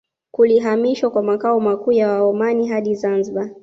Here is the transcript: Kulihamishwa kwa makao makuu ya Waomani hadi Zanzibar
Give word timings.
Kulihamishwa 0.31 1.09
kwa 1.11 1.23
makao 1.23 1.59
makuu 1.59 1.91
ya 1.91 2.09
Waomani 2.11 2.67
hadi 2.67 2.95
Zanzibar 2.95 3.49